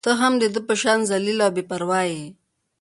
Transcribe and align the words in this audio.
ته 0.05 0.11
هم 0.19 0.33
د 0.41 0.43
ده 0.53 0.61
په 0.67 0.73
شان 0.81 0.99
ذلیله 1.11 1.43
او 1.47 1.53
بې 1.55 1.63
پرواه 1.69 2.03
يې. 2.13 2.25